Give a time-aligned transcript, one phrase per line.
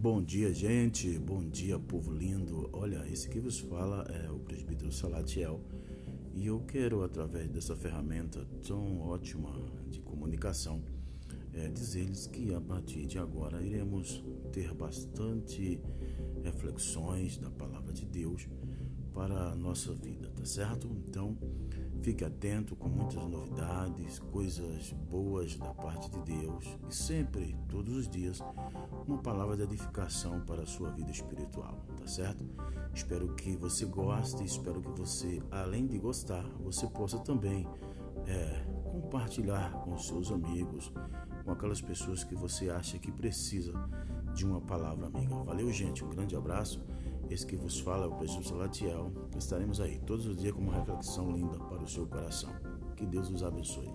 [0.00, 1.18] Bom dia, gente.
[1.18, 2.70] Bom dia, povo lindo.
[2.72, 5.60] Olha, esse que vos fala é o presbítero Salatiel.
[6.32, 9.52] E eu quero, através dessa ferramenta tão ótima
[9.90, 10.84] de comunicação,
[11.52, 14.22] é, dizer-lhes que a partir de agora iremos
[14.52, 15.80] ter bastante
[16.44, 18.46] reflexões da palavra de Deus
[19.12, 20.88] para a nossa vida, tá certo?
[21.08, 21.36] Então,
[22.02, 28.08] fique atento com muitas novidades, coisas boas da parte de Deus e sempre, todos os
[28.08, 28.42] dias,
[29.06, 32.44] uma palavra de edificação para a sua vida espiritual, tá certo?
[32.94, 37.66] Espero que você goste, espero que você, além de gostar, você possa também
[38.26, 40.92] é, compartilhar com seus amigos,
[41.44, 43.72] com aquelas pessoas que você acha que precisa
[44.34, 45.34] de uma palavra amiga.
[45.44, 46.04] Valeu, gente.
[46.04, 46.80] Um grande abraço.
[47.30, 49.12] Esse que vos fala é o Presbítero Salatiel.
[49.36, 52.50] Estaremos aí todos os dias com uma reflexão linda para o seu coração.
[52.96, 53.92] Que Deus os abençoe.